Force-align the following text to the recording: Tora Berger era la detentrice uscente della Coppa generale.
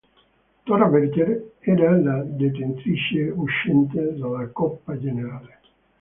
Tora 0.65 0.87
Berger 0.89 1.29
era 1.61 1.91
la 2.01 2.23
detentrice 2.25 3.31
uscente 3.35 4.01
della 4.15 4.47
Coppa 4.51 4.97
generale. 4.97 5.59